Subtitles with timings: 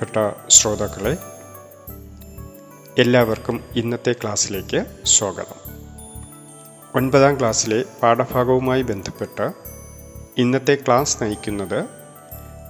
[0.00, 1.16] പ്രിയപ്പെട്ട ശ്രോതാക്കളെ
[2.98, 5.58] എല്ലാവർക്കും ഇന്നത്തെ ക്ലാസ്സിലേക്ക് സ്വാഗതം.
[6.94, 9.52] ഒൻപതാം ക്ലാസ്സിലെ പാഠഭാഗവുമായി ബന്ധപ്പെട്ട്
[10.38, 11.84] ഇന്നത്തെ ക്ലാസ് നയിക്കുന്നത്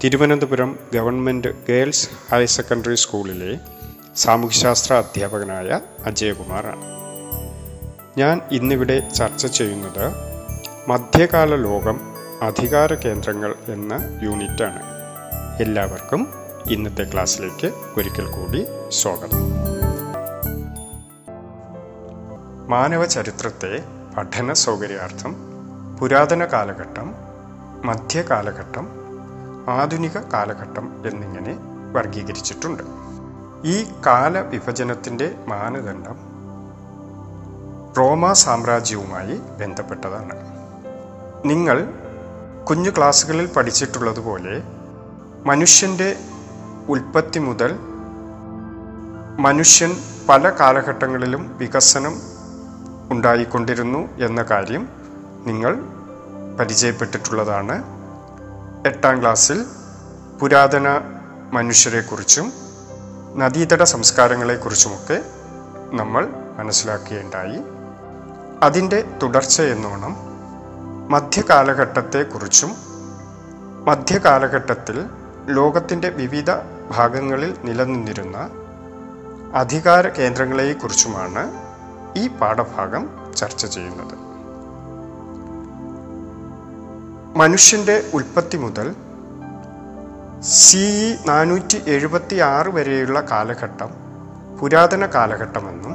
[0.04, 3.58] Thiruvananthapuram government girls higher secondary സ്കൂളിലെ
[4.16, 6.84] സാമൂഹ്യശാസ്ത്ര അധ്യാപകനായ അജയകുമാറാണ്.
[8.18, 10.12] ഞാൻ ഇന്നിവിടെ ചർച്ച ചെയ്യുന്നത്
[10.88, 12.00] മധ്യകാല ലോകം
[12.42, 14.82] അധികാര കേന്ദ്രങ്ങൾ എന്ന യൂണിറ്റാണ്.
[15.62, 17.66] എല്ലാവർക്കും ഇന്നത്തെ ക്ലാസ്സിലേക്ക്
[17.96, 19.50] ഒരിക്കൽ കൂടി സ്വാഗതം.
[22.68, 23.84] മാനവ ചരിത്രത്തെ
[24.16, 25.36] പഠന സൗകര്യാർത്ഥം
[26.00, 27.14] പുരാതന കാലഘട്ടം
[27.84, 28.88] മധ്യകാലഘട്ടം
[29.68, 31.56] ആധുനിക കാലഘട്ടം എന്നിങ്ങനെ
[31.92, 32.82] വർഗീകരിച്ചിട്ടുണ്ട്
[33.64, 36.18] ഈ കാലവിഭജനത്തിന്റെ മാനദണ്ഡം
[37.98, 40.34] റോമ സാമ്രാജ്യവുമായി ബന്ധപ്പെട്ടതാണ്.
[41.44, 41.84] നിങ്ങൾ
[42.64, 44.62] കുഞ്ഞു ക്ലാസ്സുകളിൽ പഠിച്ചിട്ടുള്ളതുപോലെ
[45.46, 46.16] മനുഷ്യന്റെ
[46.92, 47.70] ഉൽപ്പത്തി മുതൽ
[49.38, 49.92] മനുഷ്യൻ
[50.28, 52.14] പല കാലഘട്ടങ്ങളിലും വികസനം
[53.10, 54.82] ഉണ്ടായിക്കൊണ്ടിരുന്നു എന്ന കാര്യം
[55.46, 55.72] നിങ്ങൾ
[56.58, 57.76] പരിചയപ്പെട്ടിട്ടുള്ളതാണ്.
[58.86, 59.58] എട്ടാം ക്ലാസ്സിൽ
[60.40, 60.88] പുരാതന
[61.52, 62.46] മനുഷ്യരെക്കുറിച്ചും
[63.36, 65.18] നദീതട സംസ്കാരങ്ങളെക്കുറിച്ചുമൊക്കെ
[65.92, 66.22] നമ്മൾ
[66.58, 67.58] മനസ്സിലാക്കുകയുണ്ടായി
[68.62, 70.14] അതിന്റെ തുടർച്ച എന്നോണം
[71.14, 72.72] മധ്യകാലഘട്ടത്തെക്കുറിച്ചും
[73.88, 74.96] മധ്യകാലഘട്ടത്തിൽ
[75.58, 76.50] ലോകത്തിന്റെ വിവിധ
[76.90, 78.38] ഭാഗങ്ങളിൽ നിലനിന്നിരുന്ന
[79.54, 81.42] അധികാര കേന്ദ്രങ്ങളെക്കുറിച്ചുമാണ്
[82.18, 83.04] ഈ പാഠഭാഗം
[83.36, 84.14] ചർച്ച ചെയ്യുന്നത്.
[87.36, 88.86] മനുഷ്യന്റെ ഉൽപ്പത്തി മുതൽ
[90.42, 93.90] സി ഇ നാനൂറ്റി എഴുപത്തി ആറ് വരെയുള്ള കാലഘട്ടം
[94.60, 95.94] പുരാതന കാലഘട്ടമെന്നും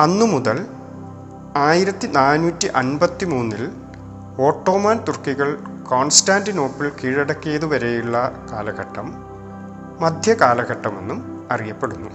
[0.00, 0.58] അന്നു മുതൽ
[1.56, 3.64] ആയിരത്തി നാനൂറ്റി അൻപത്തി മൂന്നിൽ
[4.38, 5.50] ഓട്ടോമാൻ തുർക്കികൾ
[5.88, 9.14] കോൺസ്റ്റാന്റിനോപ്പിൾ കീഴടക്കിയതുവരെയുള്ള കാലഘട്ടം
[10.00, 12.10] മധ്യകാലഘട്ടമെന്നും അറിയപ്പെടുന്നു.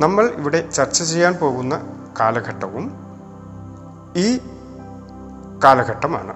[0.00, 1.82] നമ്മൾ ഇവിടെ ചർച്ച ചെയ്യാൻ പോകുന്ന
[2.20, 2.92] കാലഘട്ടവും
[4.16, 4.38] ഈ
[5.64, 6.34] കാലഘട്ടമാണ്.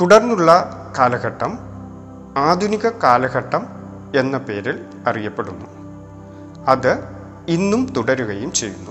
[0.00, 0.52] തുടർന്നുള്ള
[0.98, 1.58] കാലഘട്ടം
[2.38, 3.66] ആധുനിക കാലഘട്ടം
[4.16, 5.66] എന്ന പേരിൽ അറിയപ്പെടുന്നു.
[6.66, 6.98] അത്
[7.48, 8.90] ഇന്നും തുടരുകയും ചെയ്യുന്നു.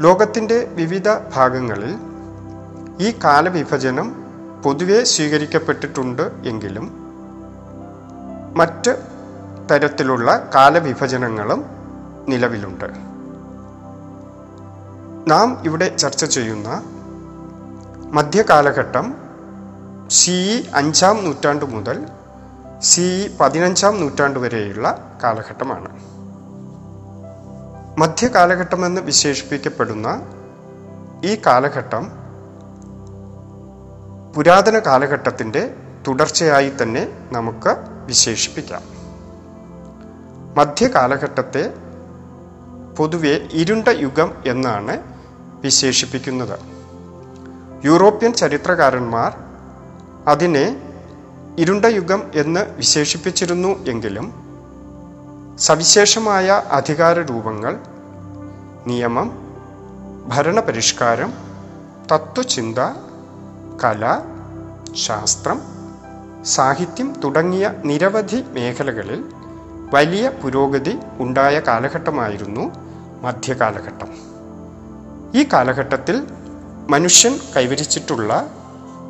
[0.00, 2.13] ലോകത്തിന്റെ വിവിധ ഭാഗങ്ങളിൽ
[3.00, 4.08] ഈ കാലവിഭജനം
[4.64, 6.86] പൊതുവെ സ്വീകരിക്കപ്പെട്ടിട്ടുണ്ട് എങ്കിലും
[8.56, 8.92] മറ്റ്
[9.70, 11.64] തരത്തിലുള്ള കാലവിഭജനങ്ങളും
[12.28, 12.88] നിലവിലുണ്ട്.
[15.28, 16.68] നാം ഇവിടെ ചർച്ച ചെയ്യുന്ന
[18.16, 19.06] മധ്യകാലഘട്ടം
[20.10, 22.06] സി ഇ അഞ്ചാം നൂറ്റാണ്ട് മുതൽ
[22.80, 24.86] സി ഇ പതിനഞ്ചാം നൂറ്റാണ്ട് വരെയുള്ള
[25.24, 25.90] കാലഘട്ടമാണ്.
[27.98, 30.08] മധ്യകാലഘട്ടമെന്ന് വിശേഷിപ്പിക്കപ്പെടുന്ന
[31.24, 32.23] ഈ കാലഘട്ടം
[34.34, 35.74] പുരാതന കാലഘട്ടത്തിന്റെ
[36.08, 37.02] തുടർച്ചയായി തന്നെ
[37.32, 37.72] നമുക്ക്
[38.06, 38.82] വിശേഷിപ്പിക്കാം.
[40.56, 41.74] മധ്യകാലഘട്ടത്തെ
[42.98, 44.94] പൊതുവെ ഇരുണ്ട യുഗം എന്നാണ്
[45.60, 46.56] വിശേഷിപ്പിക്കുന്നത്.
[47.84, 49.30] യൂറോപ്യൻ ചരിത്രകാരന്മാർ
[50.28, 50.66] അതിനെ
[51.58, 54.26] ഇരുണ്ട യുഗം എന്ന് വിശേഷിപ്പിച്ചിരുന്നു എങ്കിലും
[55.58, 56.46] സവിശേഷമായ
[56.78, 57.74] അധികാര രൂപങ്ങൾ
[58.86, 59.28] നിയമം
[60.28, 61.32] ഭരണപരിഷ്കാരം
[62.12, 62.80] തത്വചിന്ത
[63.82, 64.22] കല
[64.94, 65.58] ശാസ്ത്രം
[66.44, 69.24] സാഹിത്യം തുടങ്ങിയ നിരവധി മേഖലകളിൽ
[69.94, 72.64] വലിയ പുരോഗതി ഉണ്ടായ കാലഘട്ടമായിരുന്നു
[73.22, 74.10] മധ്യകാലഘട്ടം.
[75.34, 76.26] ഈ കാലഘട്ടത്തിൽ
[76.90, 78.50] മനുഷ്യൻ കൈവരിച്ചിട്ടുള്ള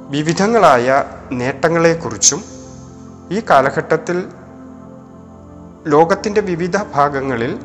[0.08, 2.44] വിവിധങ്ങളായ നേട്ടങ്ങളെക്കുറിച്ചും
[3.30, 4.28] ഈ കാലഘട്ടത്തിൽ
[5.86, 7.58] ലോകത്തിന്റെ വിവിധ ഭാഗങ്ങളിൽ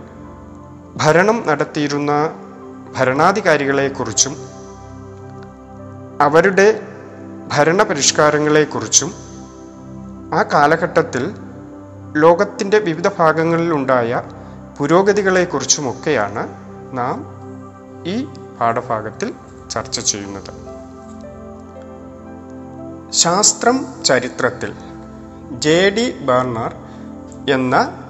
[0.96, 2.12] ഭരണം നടത്തിയിരുന്ന
[2.98, 4.36] ഭരണാധികാരികളെക്കുറിച്ചും
[6.22, 6.89] അവരുടെ
[7.50, 9.14] ഭരണപരിഷ്കാരങ്ങളെക്കുറിച്ചും
[10.34, 11.36] ആ കാലഘട്ടത്തിൽ
[12.16, 14.22] ലോകത്തിന്റെ വിവിധ ഭാഗങ്ങളിലുണ്ടായ
[14.78, 16.48] പുരോഗതികളെക്കുറിച്ചുമൊക്കെയാണ്
[16.94, 17.26] നാം
[18.06, 18.26] ഈ
[18.60, 19.34] പാഠഭാഗത്തിൽ
[19.70, 20.52] ചർച്ച ചെയ്യുന്നത്.
[23.12, 24.74] ശാസ്ത്രം ചരിത്രത്തിൽ
[25.60, 26.76] ജെ ഡി ബർണർ
[27.50, 28.06] എന്ന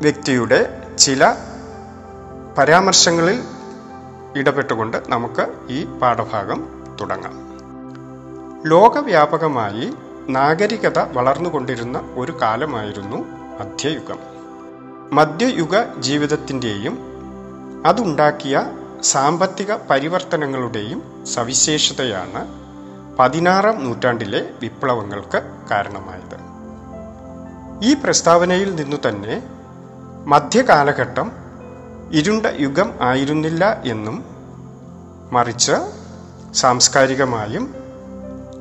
[0.00, 1.34] വ്യക്തിയുടെ ചില
[2.58, 3.42] പരാമർശങ്ങളിൽ
[4.36, 7.49] ഇടപെട്ടുകൊണ്ട് നമുക്ക് ഈ പാഠഭാഗം തുടങ്ങാം.
[8.66, 9.92] ലോകവ്യാപകമായി
[10.28, 13.16] നാഗരികത വളർന്നുകൊണ്ടിരുന്ന ഒരു കാലമായിരുന്നു
[13.60, 14.18] മധ്യയുഗം.
[15.12, 16.98] മധ്യയുഗ ജീവിതത്തിന്റെയും
[17.86, 18.72] അതുണ്ടാക്കിയ
[19.02, 22.48] സാമ്പത്തിക പരിവർത്തനങ്ങളുടെയും സവിശേഷതയാണ്
[23.18, 26.36] പതിനാറാം നൂറ്റാണ്ടിലെ വിപ്ലവങ്ങൾക്ക് കാരണമായത്.
[27.84, 29.42] ഈ പ്രസ്താവനയിൽ നിന്നു തന്നെ
[30.26, 31.32] മധ്യകാലഘട്ടം
[32.12, 34.24] ഇരുണ്ട യുഗം ആയിരുന്നില്ല എന്നും
[35.32, 35.72] മറിച്ച്
[36.52, 37.79] സാംസ്കാരികമായും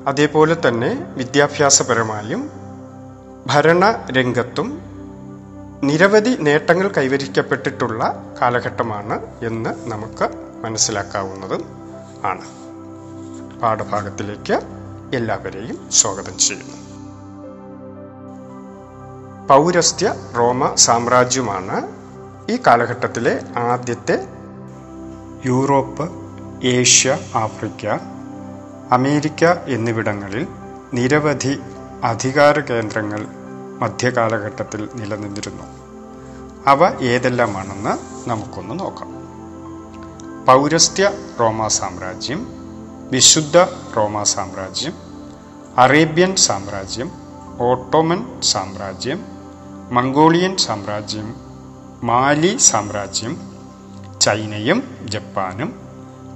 [0.07, 2.49] അതേപോലെ തന്നെ വിദ്യാഭ്യാസപരമായും
[3.47, 4.81] ഭരണരംഗത്തും
[5.83, 10.29] നിരവധി നേട്ടങ്ങൾ കൈവരിക്കപ്പെട്ടിട്ടുള്ള കാലഘട്ടമാണ് എന്ന് നമുക്ക്
[10.63, 11.65] മനസ്സിലാക്കാവുന്നതും
[12.25, 12.41] ആണ്.
[13.59, 14.61] പാഠഭാഗത്തിലേക്ക്
[15.15, 16.75] എല്ലാവരെയും സ്വാഗതം ചെയ്യുന്നു.
[19.47, 21.87] പൗരസ്ത്യ റോമ സാമ്രാജ്യമാണ്
[22.51, 24.27] ഈ കാലഘട്ടത്തിലെ ആദ്യത്തെ
[25.45, 26.09] യൂറോപ്പ്
[26.65, 28.18] ഏഷ്യ ആഫ്രിക്ക
[28.91, 30.47] അമേരിക്ക എന്നിവിടങ്ങളിൽ
[30.93, 31.59] നിരവധി
[32.03, 33.27] അധികാര കേന്ദ്രങ്ങൾ
[33.79, 35.63] മധ്യകാലഘട്ടത്തിൽ നിലനിന്നിരുന്നു.
[36.69, 39.19] അവ ഏതെല്ലാമാണെന്ന് നമുക്കൊന്ന് നോക്കാം.
[40.45, 42.47] പൗരസ്ത്യ റോമാ സാമ്രാജ്യം
[43.11, 43.57] വിശുദ്ധ
[43.97, 44.93] റോമാ സാമ്രാജ്യം
[45.77, 47.11] അറേബ്യൻ സാമ്രാജ്യം
[47.59, 49.25] ഓട്ടോമൻ സാമ്രാജ്യം
[49.91, 51.35] മംഗോളിയൻ സാമ്രാജ്യം
[52.03, 53.51] മാലി സാമ്രാജ്യം
[54.21, 55.88] ചൈനയും ജപ്പാനും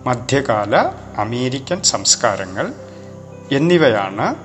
[0.05, 0.75] മധ്യകാല
[1.17, 2.73] അമേരിക്കൻ സംസ്കാരങ്ങൾ
[3.51, 4.35] എന്നിവയാണ്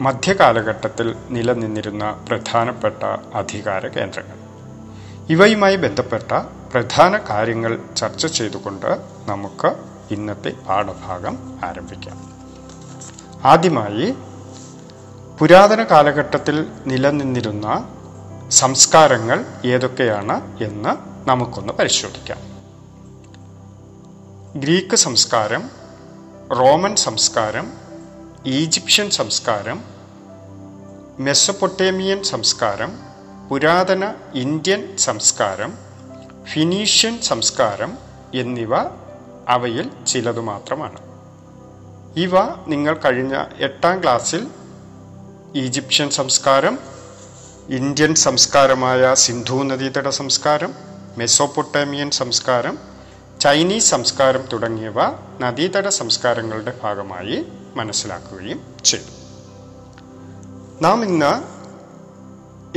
[0.00, 3.02] മധ്യകാലഘട്ടത്തിൽ നിലനിന്നിരുന്ന പ്രധാനപ്പെട്ട
[3.34, 4.36] അധികാര കേന്ദ്രങ്ങൾ.
[5.30, 6.32] ഇവയുമായി ബന്ധപ്പെട്ട
[6.72, 9.70] പ്രധാന കാര്യങ്ങൾ ചർച്ച ചെയ്തുകൊണ്ട് നമുക്ക്
[10.10, 12.18] ഇന്നത്തെ പാഠഭാഗം ആരംഭിക്കാം.
[13.44, 14.14] ആദ്യമായി
[15.38, 17.88] പുരാതന കാലഘട്ടത്തിൽ നിലനിന്നിരുന്ന
[18.50, 20.92] സംസ്കാരങ്ങൾ ഏതൊക്കെയാണ് എന്ന്
[21.28, 22.59] നമുക്കൊന്ന് പരിശോധിക്കാം.
[24.56, 25.70] ഗ്രീക്ക് സംസ്കാരം
[26.52, 27.72] റോമൻ സംസ്കാരം
[28.46, 29.84] ഈജിപ്ഷ്യൻ സംസ്കാരം
[31.18, 32.98] മെസ്സപ്പൊട്ടേമിയൻ സംസ്കാരം
[33.48, 35.78] പുരാതന ഇന്ത്യൻ സംസ്കാരം
[36.52, 37.98] ഫിനീഷ്യൻ സംസ്കാരം
[38.34, 38.74] എന്നിവ
[39.48, 40.98] അവയിൽ ചിലതു മാത്രമാണ്.
[42.16, 42.34] ഇവ
[42.68, 44.46] നിങ്ങൾ കഴിഞ്ഞ എട്ടാം ക്ലാസ്സിൽ
[45.54, 46.78] ഈജിപ്ഷ്യൻ സംസ്കാരം
[47.68, 50.74] ഇന്ത്യൻ സംസ്കാരമായ സിന്ധു നദീതട സംസ്കാരം
[51.18, 52.89] മെസ്സോപ്പൊട്ടേമിയൻ സംസ്കാരം
[53.40, 54.94] ചൈനീസ് സംസ്കാരം തുടങ്ങിയവ
[55.40, 57.46] നദീതട സംസ്കാരങ്ങളുടെ ഭാഗമായി
[57.76, 59.12] മനസ്സിലാക്കുകയും ചെയ്തു.
[60.82, 61.32] നാം ഇന്ന്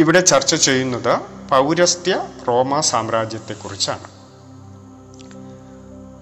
[0.01, 1.19] ഇവിടെ ചർച്ച ചെയ്യുന്നത്
[1.49, 4.07] പൗരസ്ത്യ റോമ സാമ്രാജ്യത്തെക്കുറിച്ചാണ്.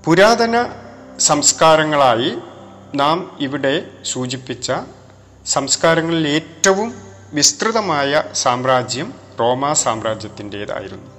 [0.06, 0.70] പുരാതന
[1.20, 2.38] സംസ്കാരങ്ങളായി
[2.96, 4.72] നാം ഇവിടെ സൂചിപ്പിച്ച
[5.46, 7.02] സംസ്കാരങ്ങളിൽ ഏറ്റവും
[7.34, 11.10] വിസ്തൃതമായ സാമ്രാജ്യം റോമാ സാമ്രാജ്യത്തിന്റേതായിരുന്നു.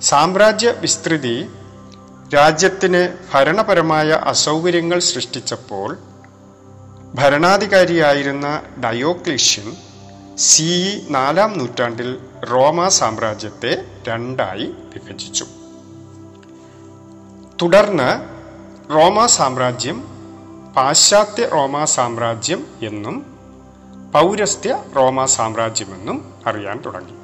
[0.00, 1.50] സാമ്രാജ്യ വിസ്തൃതി
[2.34, 5.98] രാജ്യത്തിന് ഭരണപരമായ അസൗകര്യങ്ങൾ സൃഷ്ടിച്ചപ്പോൾ
[7.14, 9.76] ഭരണാധികാരിയായിരുന്ന ഡയോക്ലിഷ്യൻ
[10.38, 12.18] സി നാലാം നൂറ്റാണ്ടിൽ
[12.50, 15.46] റോമ സാമ്രാജ്യത്തെ രണ്ടായി വിഭജിച്ചു.
[17.62, 18.20] തുടർന്ന്
[18.94, 20.04] റോമ സാമ്രാജ്യം
[20.76, 23.16] പാശ്ചാത്യ റോമ സാമ്രാജ്യം എന്നും
[24.14, 27.14] പൗരസ്ത്യ റോമ സാമ്രാജ്യമെന്നും അറിയാൻ തുടങ്ങി.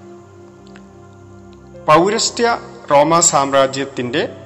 [1.84, 2.58] പൗരസ്ത്യ
[2.90, 4.39] റോമ സാമ്രാജ്യത്തിന്റെ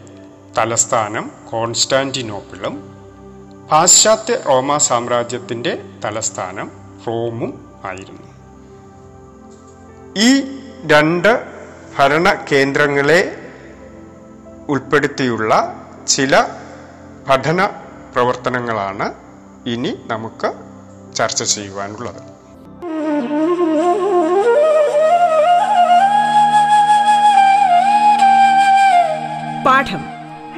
[0.58, 2.94] തലസ്ഥാനം കോൺസ്റ്റാന്റിനോപ്പിളും
[3.72, 6.70] പാശ്ചാത്യ റോമ സാമ്രാജ്യത്തിന്റെ തലസ്ഥാനം
[7.06, 8.34] റോമും ആയിരുന്നു.
[10.16, 10.40] ഈ
[10.86, 11.46] രണ്ട്
[11.98, 13.52] ഭരണ കേന്ദ്രങ്ങളെ
[14.68, 15.52] ഉൾപ്പെടുത്തിയുള്ള
[16.08, 16.46] ചില
[17.28, 17.66] പഠന
[18.14, 19.14] പ്രവർത്തനങ്ങളാണ്
[19.66, 20.52] ഇനി നമുക്ക്
[21.14, 22.22] ചർച്ച ചെയ്യുവാനുള്ളത്.
[29.64, 30.13] പാഠം.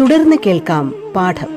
[0.00, 1.50] തുടർന്ന് കേൾക്കാം പാഠം.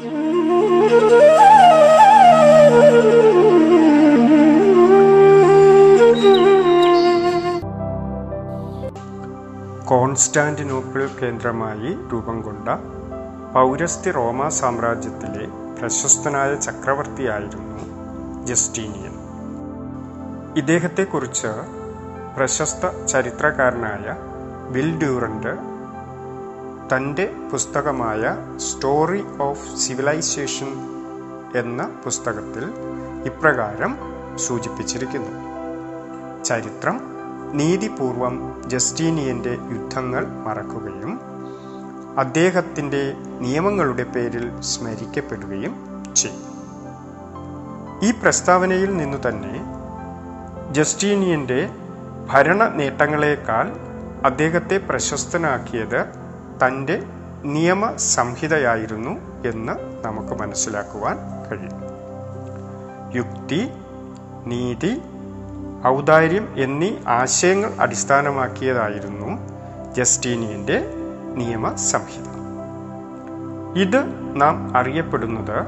[9.86, 12.70] കോൺസ്റ്റാന്റിനോപ്പിൾ കേന്ദ്രമായി രൂപം കൊണ്ട
[13.54, 15.48] പൗരസ്ത്യ റോമ സാമ്രാജ്യത്തിലെ
[15.80, 17.80] പ്രശസ്തനായ ചക്രവർത്തിയായിരുന്നു
[18.46, 19.16] ജസ്റ്റീനിയൻ.
[20.58, 21.52] ഇദ്ദേഹത്തെക്കുറിച്ച്
[22.38, 24.16] പ്രശസ്ത ചരിത്രകാരനായ
[24.70, 25.77] വിൽ ഡ്യൂറന്റ്
[26.94, 30.70] തന്റെ പുസ്തകമായ സ്റ്റോറി ഓഫ് സിവിലൈസേഷൻ
[31.56, 32.74] എന്ന പുസ്തകത്തിൽ
[33.26, 33.98] ഇപ്രകാരം
[34.38, 35.34] സൂചിപ്പിച്ചിരിക്കുന്നു.
[36.44, 37.02] ചരിത്രം
[37.54, 41.20] നീതിപൂർവം ജസ്റ്റീനിയന്റെ യുദ്ധങ്ങൾ മറക്കുകയും
[42.20, 46.44] അദ്ദേഹത്തിന്റെ നിയമങ്ങളുടെ പേരിൽ സ്മരിക്കപ്പെടുകയും ചെയ്യും.
[48.04, 49.56] ഈ പ്രസ്താവനയിൽ നിന്നു തന്നെ
[50.72, 51.70] ജസ്റ്റീനിയന്റെ
[52.30, 53.68] ഭരണ നേട്ടങ്ങളെക്കാൾ
[54.26, 56.27] അദ്ദേഹത്തെ പ്രശസ്തനാക്കിയത്
[56.66, 57.04] തന്റെ
[57.44, 61.18] നിയമ സംഹിതയായിരുന്നു എന്ന് നമുക്ക് മനസ്സിലാക്കുവാൻ
[61.52, 61.82] കഴിയും.
[63.16, 63.70] യുക്തി
[64.46, 65.02] നീതി
[65.88, 69.28] ഔദാര്യം എന്നീ ആശയങ്ങൾ അടിസ്ഥാനമാക്കിയതായിരുന്നു
[69.94, 70.94] ജസ്റ്റീനിയന്റെ
[71.36, 72.28] നിയമ സംഹിത
[73.82, 74.02] ഇത്
[74.42, 75.66] നാം അറിയപ്പെടുന്നത്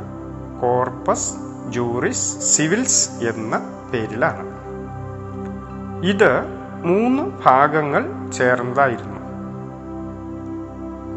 [0.61, 1.33] കോർപ്പസ്
[1.69, 3.55] ജൂറിസ് സിവിൽസ് എന്ന
[3.93, 4.45] പേരിലാണ്.
[6.05, 6.31] ഇത്
[6.85, 9.18] മൂന്ന് ഭാഗങ്ങൾ ചേർന്നതായിരുന്നു.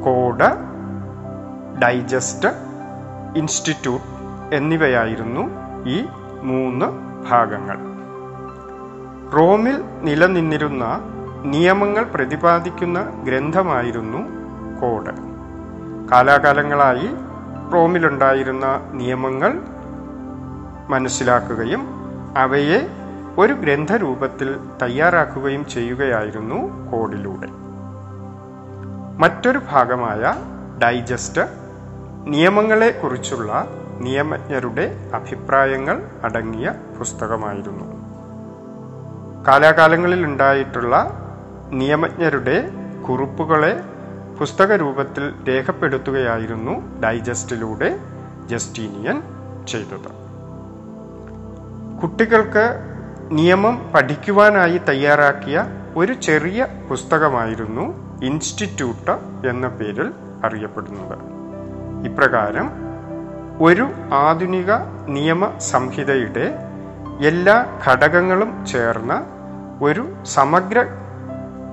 [0.04, 0.72] കോഡ്
[1.82, 2.48] ഡൈജസ്റ്റ്
[3.38, 4.04] ഇൻസ്റ്റിറ്റ്യൂട്ട്
[4.54, 5.40] എന്നിവയായിരുന്നു
[5.86, 6.06] ഈ
[6.42, 6.86] മൂന്ന്
[7.30, 7.76] ഭാഗങ്ങൾ.
[9.36, 10.84] റോമിൽ നിലനിന്നിരുന്ന
[11.44, 14.18] നിയമങ്ങൾ പ്രതിപാദിക്കുന്ന ഗ്രന്ഥമായിരുന്നു
[14.80, 15.12] കോഡ്.
[16.10, 17.08] കാലാകാലങ്ങളായി
[17.74, 19.60] റോമിലുണ്ടായിരുന്ന നിയമങ്ങൾ
[20.88, 21.86] മനസ്സിലാക്കുകയും
[22.36, 22.88] അവയെ
[23.38, 27.61] ഒരു ഗ്രന്ഥരൂപത്തിൽ തയ്യാറാക്കുകയും ചെയ്യുകയായിരുന്നു കോഡിലൂടെ.
[29.18, 30.34] മറ്റൊരു ഭാഗമായ
[30.82, 31.40] ഡൈജസ്റ്റ്
[32.26, 33.66] നിയമങ്ങളെക്കുറിച്ചുള്ള
[34.00, 38.02] നിയമജ്ഞരുടെ അഭിപ്രായങ്ങൾ അടങ്ങിയ പുസ്തകമായിരുന്നു.
[39.44, 41.10] കാലാകാലങ്ങളിൽ ഉണ്ടായിട്ടുള്ള
[41.70, 42.70] നിയമജ്ഞരുടെ
[43.08, 43.82] കുറിപ്പുകളെ
[44.38, 47.98] പുസ്തക രൂപത്തിൽ രേഖപ്പെടുത്തുകയായിരുന്നു ഡൈജസ്റ്റിലൂടെ
[48.46, 49.22] ജസ്റ്റീനിയൻ
[49.66, 50.22] ചെയ്തത്.
[52.00, 52.78] കുട്ടികൾക്ക്
[53.32, 55.66] നിയമം പഠിക്കുവാനായി തയ്യാറാക്കിയ
[55.96, 59.14] ഒരു ചെറിയ പുസ്തകമായിരുന്നു ഇൻസ്റ്റിറ്റ്യൂട്ട്
[59.46, 60.12] എന്ന പേരിൽ
[60.44, 61.16] അറിയപ്പെടുന്നത്.
[62.06, 62.70] ഇപ്രകാരം
[63.60, 64.70] ഒരു ആധുനിക
[65.08, 66.46] നിയമ സംഹിതയുടെ
[67.20, 69.12] എല്ലാ ഘടകങ്ങളും ചേർന്ന
[69.82, 70.78] ഒരു സമഗ്ര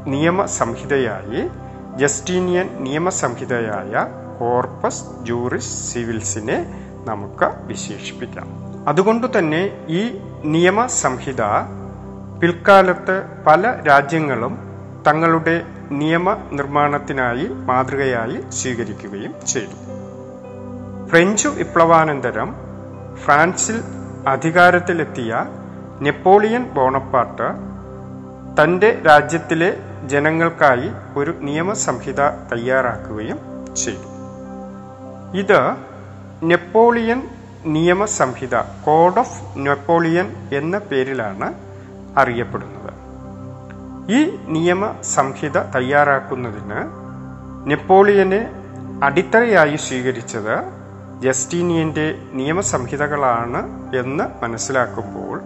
[0.07, 1.49] നിയമ സംഹിതയായി
[1.97, 3.93] ജസ്റ്റീനിയൻ നിയമസംഹിതയായ
[4.39, 6.57] കോർപ്പസ് ജൂറിസ് സിവിൽസിനെ
[7.05, 8.47] നമുക്ക് വിശേഷിപ്പിക്കാം.
[8.87, 10.01] അതുകൊണ്ട് തന്നെ ഈ
[10.45, 11.43] നിയമസംഹിത
[12.41, 13.15] പിൽക്കാലത്ത്
[13.47, 14.53] പല രാജ്യങ്ങളും
[15.07, 15.55] തങ്ങളുടെ
[15.91, 19.77] നിയമ നിർമ്മാണത്തിനായി മാതൃകയായി സ്വീകരിക്കുകയും ചെയ്തു.
[21.07, 22.55] ഫ്രഞ്ച് വിപ്ലവാനന്തരം
[23.15, 23.81] ഫ്രാൻസിൽ
[24.27, 25.45] അധികാരത്തിലെത്തിയ
[26.01, 27.51] നെപ്പോളിയൻ ബോണപ്പാട്ട്
[28.61, 33.39] തന്റെ രാജ്യത്തിലെ ജനങ്ങൾക്കായി ഒരു നിയമസംഹിത തയ്യാറാക്കുകയും
[33.75, 34.09] ചെയ്തു.
[35.37, 35.75] ഇത്
[36.43, 37.29] നെപ്പോളിയൻ
[37.65, 41.53] നിയമസംഹിത കോഡ് ഓഫ് നെപ്പോളിയൻ എന്ന പേരിലാണ്
[42.17, 42.88] അറിയപ്പെടുന്നത്.
[44.09, 46.79] ഈ നിയമ സംഹിത തയ്യാറാക്കുന്നതിന്
[47.69, 48.41] നെപ്പോളിയനെ
[49.03, 50.55] അടിത്തറയായി സ്വീകരിച്ചത്
[51.19, 53.61] ജസ്റ്റീനിയന്റെ നിയമസംഹിതകളാണ്
[53.95, 55.41] എന്ന് മനസ്സിലാക്കുമ്പോൾ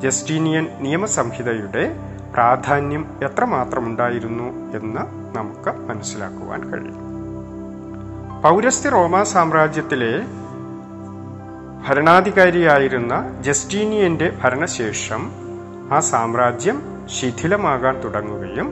[0.00, 1.84] ജസ്റ്റീനിയൻ നിയമസംഹിതയുടെ
[2.34, 5.02] പ്രാധാന്യം എത്രമാത്രമുണ്ടായിരുന്നു എന്ന്
[5.38, 6.98] നമുക്ക് മനസ്സിലാക്കുവാൻ കഴിയും.
[8.42, 10.12] പൗരസ്ത്യ റോമാ സാമ്രാജ്യത്തിലെ
[11.88, 15.22] ഭരണാധികാരിയായിരുന്ന ജസ്റ്റീനിയന്റെ ഭരണശേഷം
[15.92, 18.68] ആ സാമ്രാജ്യം ശിഥിലമാകാൻ തുടങ്ങുകയും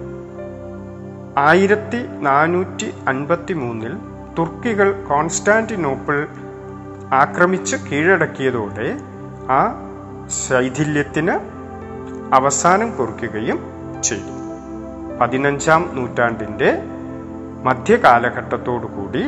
[1.39, 3.95] ആയിരത്തി നാനൂറ്റി അൻപത്തി മൂന്നിൽ
[4.39, 6.19] തുർക്കികൾ കോൺസ്റ്റാന്റിനോപ്പിൾ
[7.15, 8.89] ആക്രമിച്ച് കീഴടക്കിയതോടെ
[9.51, 9.63] ആ
[10.43, 11.35] ശൈഥില്യത്തിന്
[12.35, 13.59] അവസാനം കുറിക്കുകയും
[14.03, 14.35] ചെയ്തു.
[15.21, 16.71] പതിനഞ്ചാം നൂറ്റാണ്ടിന്റെ
[17.65, 19.25] മധ്യകാലഘട്ടത്തോടുകൂടി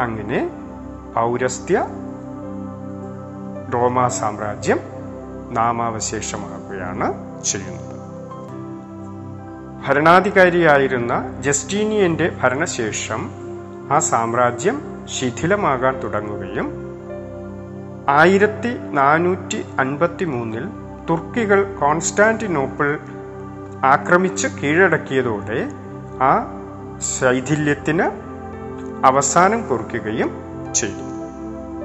[0.00, 0.40] അങ്ങനെ
[1.16, 1.76] പൗരസ്ത്യ
[3.74, 4.80] റോമാ സാമ്രാജ്യം
[6.82, 7.88] നാമാവശേഷമാകുകയാണ് ചെയ്യുന്നത്.
[9.88, 13.30] ഭരണാധികാരിയായിരുന്ന ജസ്റ്റീനിയന്റെ ഭരണശേഷം
[13.92, 16.82] ആ സാമ്രാജ്യം ശിഥിലമാകാൻ തുടങ്ങുകയും
[18.08, 20.64] ആയിരത്തി നാനൂറ്റി അൻപത്തി മൂന്നിൽ
[21.10, 22.98] തുർക്കികൾ കോൺസ്റ്റാന്റിനോപ്പിൾ
[23.84, 25.68] ആക്രമിച്ച് കീഴടക്കിയതോടെ
[26.22, 26.32] ആ
[27.20, 28.10] ശൈഥില്യത്തിന്
[29.06, 30.30] അവസാനം കുറിക്കുകയും
[30.74, 31.12] ചെയ്തു.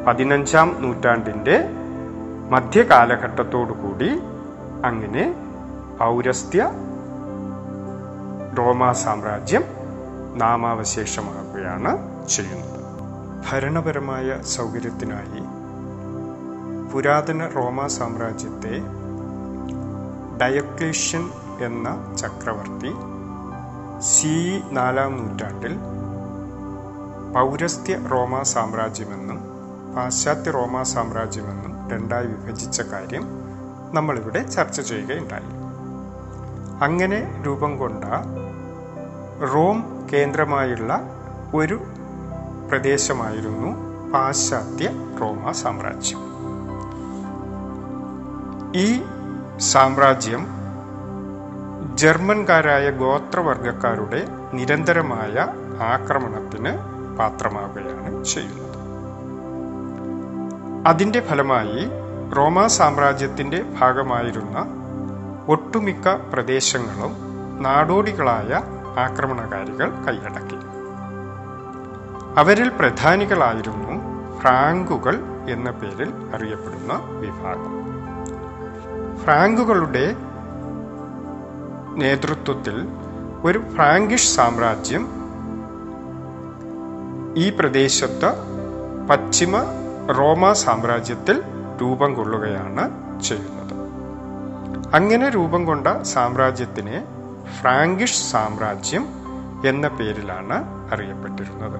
[0.07, 1.69] പതിനഞ്ചാം നൂറ്റാണ്ടിന്റെ
[2.49, 4.19] മധ്യകാലഘട്ടത്തോടുകൂടി
[4.85, 5.35] അങ്ങനെ
[5.99, 6.63] പൗരസ്ത്യ
[8.57, 9.63] റോമാ സാമ്രാജ്യം
[10.35, 11.91] നാമാവശേഷമാകുകയാണ്
[12.27, 12.73] ചെയ്യുന്നത്.
[13.49, 15.43] ഭരണപരമായ സൗകര്യത്തിനായി
[16.91, 18.75] പുരാതന റോമാ സാമ്രാജ്യത്തെ
[20.37, 21.29] ഡയക്ലേഷ്യൻ
[21.61, 22.91] എന്ന ചക്രവർത്തി
[24.01, 25.77] സി നാലാം നൂറ്റാണ്ടിൽ
[27.33, 29.39] പൗരസ്ത്യ റോമാ സാമ്രാജ്യമെന്നും
[29.95, 33.46] പാശ്ചാത്യ റോമാ സാമ്രാജ്യമെന്നും രണ്ടായി വിഭജിച്ച കാര്യം
[33.93, 35.67] നമ്മളിവിടെ ചർച്ച ചെയ്യുകയുണ്ടായി.
[36.83, 38.03] അങ്ങനെ രൂപം കൊണ്ട
[39.53, 41.01] റോം കേന്ദ്രമായുള്ള
[41.53, 41.81] ഒരു
[42.69, 43.75] പ്രദേശമായിരുന്നു
[44.11, 44.89] പാശ്ചാത്യ
[45.21, 46.19] റോമ സാമ്രാജ്യം.
[48.75, 49.01] ഈ
[49.59, 50.47] സാമ്രാജ്യം
[51.95, 55.47] ജർമ്മൻകാരായ ഗോത്രവർഗക്കാരുടെ നിരന്തരമായ
[55.81, 56.77] ആക്രമണത്തിന്
[57.17, 58.67] പാത്രമാവുകയാണ് ചെയ്യുന്നത്.
[60.87, 64.65] അതിന്റെ ഫലമായി റോമാ സാമ്രാജ്യത്തിന്റെ ഭാഗമായിരുന്ന
[65.47, 67.15] ഒട്ടുമിക്ക പ്രദേശങ്ങളും
[67.63, 68.61] നാടോടികളായ
[68.99, 70.55] ആക്രമണകാരികൾ കൈയടക്കി.
[72.39, 73.93] അവരിൽ പ്രധാനികളായിരുന്നു
[74.39, 75.15] ഫ്രാങ്കുകൾ
[75.49, 77.77] എന്ന പേരിൽ അറിയപ്പെടുന്ന വിഭാഗം.
[79.17, 80.15] ഫ്രാങ്കുകളുടെ
[81.95, 82.87] നേതൃത്വത്തിൽ
[83.43, 85.07] ഒരു ഫ്രാങ്കിഷ് സാമ്രാജ്യം
[87.37, 88.29] ഈ പ്രദേശത്ത്
[89.09, 89.57] പശ്ചിമ
[90.17, 91.43] റോമ സാമ്രാജ്യത്തിൽ
[91.81, 92.89] രൂപം കൊള്ളുകയാണ്
[93.21, 93.77] ചെയ്യുന്നത്.
[94.95, 97.05] അങ്ങനെ രൂപം കൊണ്ട സാമ്രാജ്യത്തിനെ
[97.61, 99.07] ഫ്രാങ്കിഷ് സാമ്രാജ്യം
[99.65, 101.79] എന്ന പേരിലാണ് അറിയപ്പെട്ടിരുന്നത്.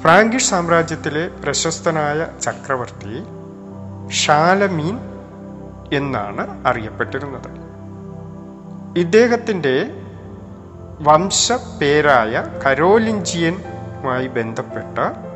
[0.00, 3.24] ഫ്രാങ്കിഷ് സാമ്രാജ്യത്തിലെ പ്രശസ്തനായ ചക്രവർത്തി
[4.12, 4.98] ഷാലമീൻ
[5.92, 7.68] എന്നാണ് അറിയപ്പെട്ടിരുന്നത്.
[8.98, 10.04] ഇദ്ദേഹത്തിന്റെ
[11.00, 15.27] വംശപേരായ കരോലിഞ്ചിയനുമായി ബന്ധപ്പെട്ട്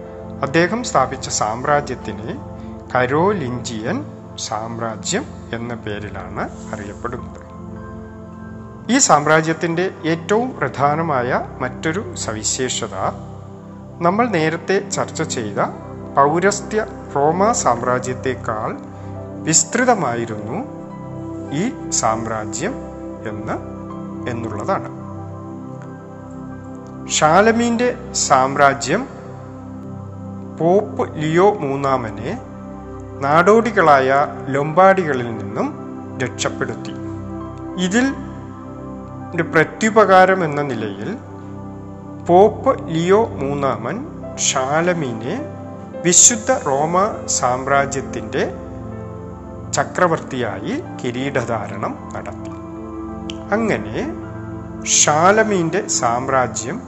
[0.42, 2.36] അദ്ദേഹം സ്ഥാപിച്ച സാമ്രാജ്യത്തിന്
[2.94, 4.04] കരോലിഞ്ചിയൻ
[4.38, 7.42] സാമ്രാജ്യം എന്ന പേരിലാണ് അറിയപ്പെടുന്നത്.
[8.92, 12.94] ഈ സാമ്രാജ്യത്തിന്റെ ഏറ്റവും പ്രധാനമായ മറ്റൊരു സവിശേഷത
[14.00, 15.60] നമ്മൾ നേരത്തെ ചർച്ച ചെയ്ത
[16.16, 18.78] പൗരസ്ത്യ റോമ സാമ്രാജ്യത്തെക്കാൾ
[19.42, 20.58] വിസ്തൃതമായിരുന്നു
[21.52, 22.74] ഈ സാമ്രാജ്യം
[23.28, 23.56] എന്ന്
[24.30, 24.90] എന്നുള്ളതാണ്.
[27.10, 29.21] ഷാലമീന്റെ സാമ്രാജ്യം
[30.62, 32.32] പോപ്പ് ലിയോ മൂന്നാമനെ
[33.20, 34.08] നാടോടികളായ
[34.48, 35.68] ലൊമ്പാടികളിൽ നിന്നും
[36.22, 36.94] രക്ഷപ്പെടുത്തി.
[37.84, 38.06] ഇതിൽ
[39.52, 41.10] പ്രത്യുപകാരം എന്ന നിലയിൽ
[42.26, 43.96] പോപ്പ് ലിയോ മൂന്നാമൻ
[44.38, 45.36] ഷാലമീനെ
[46.04, 46.96] വിശുദ്ധ റോമ
[47.26, 48.42] സാമ്രാജ്യത്തിന്റെ
[49.72, 52.52] ചക്രവർത്തിയായി കിരീടധാരണം നടത്തി.
[53.54, 53.96] അങ്ങനെ
[54.98, 56.78] ഷാലമീന്റെ സാമ്രാജ്യം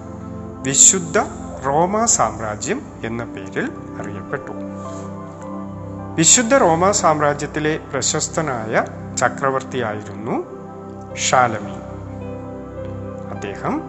[0.63, 1.19] വിശുദ്ധ
[1.67, 4.53] റോമ സാമ്രാജ്യം എന്ന പേരിൽ അറിയപ്പെട്ടു.
[6.15, 8.85] വിശുദ്ധ റോമ സാമ്രാജ്യത്തിലെ പ്രശസ്തനായ
[9.17, 10.45] ചക്രവർത്തിയായിരുന്നു
[11.17, 11.77] ഷാലമി.
[13.31, 13.83] അദ്ദേഹം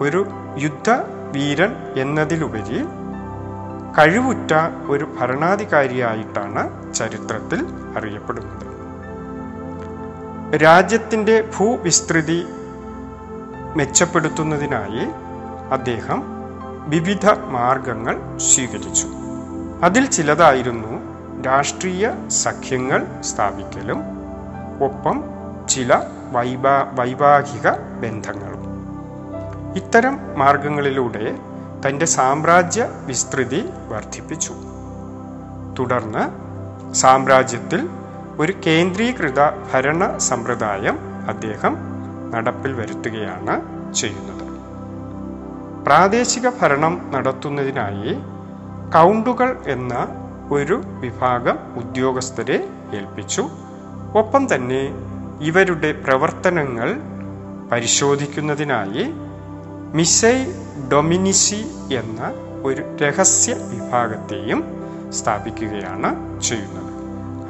[0.00, 0.26] ഒരു
[0.58, 0.90] യുദ്ധ
[1.32, 2.84] വീരൻ എന്നതിലുപരി
[3.98, 4.52] കഴിവുറ്റ
[4.88, 7.66] ഒരു ഭരണാധികാരിയായിട്ടാണ് ചരിത്രത്തിൽ
[7.98, 8.66] അറിയപ്പെടുന്നത്.
[10.56, 12.46] രാജ്യത്തിന്റെ ഭൂവിസ്തൃതി
[13.76, 15.06] മെച്ചപ്പെടുത്തുന്നതിനായി
[15.72, 16.35] അദ്ദേഹം
[16.86, 19.06] വിവിധ മാർഗങ്ങൾ സ്വീകരിച്ചു.
[19.82, 24.02] അതിൽ ചിലതായിരുന്നു രാഷ്ട്രീയ സഖ്യങ്ങൾ സ്ഥാപിക്കലും
[24.84, 25.24] ഒപ്പം
[25.68, 26.00] ചില
[26.32, 28.66] വൈവാ വൈവാഹിക ബന്ധങ്ങളും.
[29.76, 31.38] ഇത്തരം മാർഗങ്ങളിലൂടെ
[31.86, 34.52] തന്റെ സാമ്രാജ്യ വിസ്തൃതി വർദ്ധിപ്പിച്ചു.
[35.78, 36.24] തുടർന്ന്
[36.94, 37.88] സാമ്രാജ്യത്തിൽ
[38.38, 41.76] ഒരു കേന്ദ്രീകൃത ഭരണ സമ്പ്രദായം അദ്ദേഹം
[42.30, 43.54] നടപ്പിൽ വരുത്തുകയാണ്
[43.94, 44.35] ചെയ്യുന്നത്.
[45.86, 48.12] പ്രാദേശിക ഭരണം നടത്തുന്നതിനായി
[48.94, 49.94] കൗണ്ടുകൾ എന്ന
[50.50, 53.42] ഒരു വിഭാഗം ഉദ്യോഗസ്ഥരെ ഏൽപ്പിച്ചു.
[54.14, 54.82] ഒപ്പം തന്നെ
[55.40, 56.88] ഇവരുടെ പ്രവർത്തനങ്ങൾ
[57.72, 59.04] പരിശോധിക്കുന്നതിനായി
[59.94, 60.36] മിസൈ
[60.92, 61.60] ഡൊമിനിസി
[61.94, 62.20] എന്ന
[62.62, 64.60] ഒരു രഹസ്യ വിഭാഗത്തെയും
[65.12, 66.92] സ്ഥാപിക്കുകയാണ് ചെയ്യുന്നത്.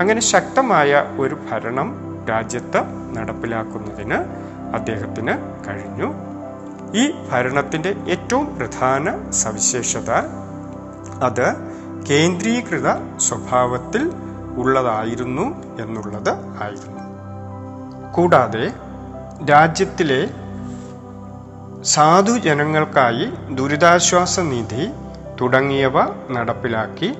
[0.00, 1.88] അങ്ങനെ ശക്തമായ ഒരു ഭരണം
[2.28, 2.80] രാജ്യത്ത്
[3.16, 4.18] നടപ്പിലാക്കുന്നതിന്
[4.76, 5.34] അദ്ദേഹത്തിന്
[5.68, 6.35] കഴിഞ്ഞു.
[6.94, 10.10] ഈ ഭരണത്തിന്റെ ഏറ്റവും പ്രധാന സവിശേഷത
[11.22, 11.46] അത്
[12.10, 14.12] കേന്ദ്രീകൃത സ്വഭാവത്തിൽ
[14.56, 17.02] ഉള്ളതായിരുന്നു എന്നുള്ളത് ആയിരുന്നു.
[18.12, 18.72] കൂടാതെ
[19.50, 20.28] രാജ്യത്തിലെ
[21.82, 24.90] സാധുജനങ്ങൾക്കായി ദുരിതാശ്വാസ നിധി
[25.40, 25.96] തുടങ്ങിയവ
[26.30, 27.14] നടപ്പിലാക്കി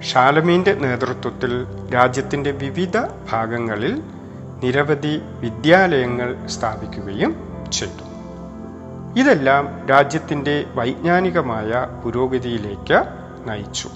[0.00, 2.96] ഷാലമീന്റെ നേതൃത്വത്തിൽ രാജ്യത്തിന്റെ വിവിധ
[3.32, 4.02] ഭാഗങ്ങളിൽ
[4.62, 7.36] നിരവധി വിദ്യാലയങ്ങൾ സ്ഥാപിക്കുകയും
[7.72, 8.11] ചെയ്തു.
[9.16, 13.04] ഇതെല്ലാം രാജ്യത്തിന്റെ വൈജ്ഞാനികമായ പുരോഗതിയിലേക്ക്
[13.48, 13.88] നയിച്ചു.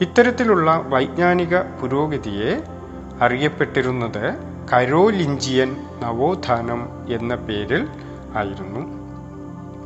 [0.00, 2.64] ഇത്തരത്തിലുള്ള വൈജ്ഞാനിക പുരോഗതിയെ
[3.22, 4.34] അറിയപ്പെട്ടിരുന്നത്
[4.72, 7.88] കരോലിഞ്ചിയൻ നവോത്ഥാനം എന്ന പേരിൽ
[8.36, 8.80] ആയിരുന്നു.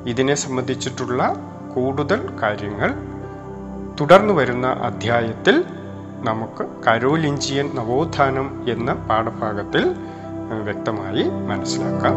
[0.07, 1.37] ഇതിനെ സംബന്ധിച്ചിട്ടുള്ള
[1.75, 2.95] കൂടുതൽ കാര്യങ്ങൾ
[4.01, 5.65] തുടർന്നു വരുന്ന അധ്യായത്തിൽ
[6.21, 9.95] നമുക്ക് കരോലിഞ്ചിയൻ നവോത്ഥാനം എന്ന പാഠഭാഗത്തിൽ
[10.63, 12.17] വ്യക്തമായി മനസ്സിലാക്കാം.